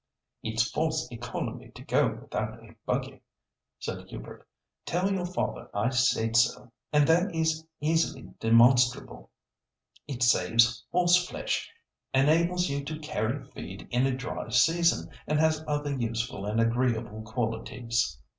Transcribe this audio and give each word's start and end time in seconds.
"It's 0.41 0.67
false 0.67 1.07
economy 1.11 1.69
to 1.75 1.83
go 1.85 2.07
without 2.19 2.53
a 2.55 2.73
buggy," 2.87 3.21
said 3.77 4.09
Hubert. 4.09 4.47
"Tell 4.83 5.13
your 5.13 5.27
father 5.27 5.69
I 5.75 5.89
said 5.91 6.35
so. 6.35 6.71
And 6.91 7.05
that 7.07 7.35
is 7.35 7.63
easily 7.81 8.23
demonstrable. 8.39 9.29
It 10.07 10.23
saves 10.23 10.85
horse 10.91 11.23
flesh, 11.27 11.69
enables 12.15 12.67
you 12.67 12.83
to 12.83 12.97
carry 12.97 13.45
feed 13.51 13.87
in 13.91 14.07
a 14.07 14.17
dry 14.17 14.49
season, 14.49 15.07
and 15.27 15.39
has 15.39 15.63
other 15.67 15.95
useful 15.95 16.47
and 16.47 16.59
agreeable 16.59 17.21
qualities." 17.21 18.17